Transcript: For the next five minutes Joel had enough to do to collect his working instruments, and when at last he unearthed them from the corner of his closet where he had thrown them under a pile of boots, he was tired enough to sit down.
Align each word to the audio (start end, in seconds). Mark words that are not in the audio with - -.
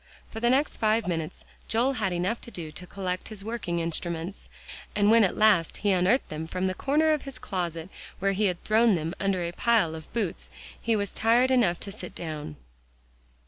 For 0.29 0.39
the 0.39 0.49
next 0.49 0.77
five 0.77 1.07
minutes 1.07 1.45
Joel 1.67 1.93
had 1.93 2.11
enough 2.11 2.41
to 2.41 2.49
do 2.49 2.71
to 2.71 2.87
collect 2.87 3.27
his 3.27 3.43
working 3.43 3.79
instruments, 3.79 4.49
and 4.95 5.11
when 5.11 5.23
at 5.23 5.37
last 5.37 5.77
he 5.85 5.91
unearthed 5.91 6.29
them 6.29 6.47
from 6.47 6.65
the 6.65 6.73
corner 6.73 7.13
of 7.13 7.21
his 7.21 7.37
closet 7.37 7.87
where 8.17 8.31
he 8.31 8.45
had 8.45 8.63
thrown 8.63 8.95
them 8.95 9.13
under 9.19 9.43
a 9.43 9.51
pile 9.51 9.93
of 9.93 10.11
boots, 10.11 10.49
he 10.81 10.95
was 10.95 11.13
tired 11.13 11.51
enough 11.51 11.79
to 11.81 11.91
sit 11.91 12.15
down. 12.15 12.55